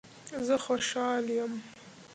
[0.47, 1.53] زه خوشحال یم